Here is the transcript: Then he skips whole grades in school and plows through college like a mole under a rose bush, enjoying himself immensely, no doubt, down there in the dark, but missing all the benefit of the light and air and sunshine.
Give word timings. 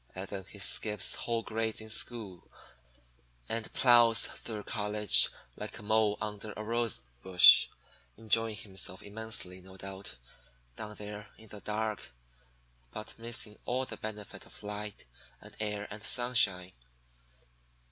Then 0.15 0.45
he 0.49 0.57
skips 0.57 1.13
whole 1.13 1.43
grades 1.43 1.79
in 1.79 1.91
school 1.91 2.49
and 3.47 3.71
plows 3.73 4.25
through 4.25 4.63
college 4.63 5.29
like 5.55 5.77
a 5.77 5.83
mole 5.83 6.17
under 6.19 6.53
a 6.53 6.63
rose 6.63 7.01
bush, 7.21 7.67
enjoying 8.17 8.55
himself 8.55 9.03
immensely, 9.03 9.61
no 9.61 9.77
doubt, 9.77 10.17
down 10.75 10.95
there 10.95 11.27
in 11.37 11.49
the 11.49 11.61
dark, 11.61 12.11
but 12.89 13.19
missing 13.19 13.59
all 13.67 13.85
the 13.85 13.95
benefit 13.95 14.47
of 14.47 14.59
the 14.61 14.65
light 14.65 15.05
and 15.39 15.55
air 15.59 15.87
and 15.91 16.01
sunshine. 16.03 16.71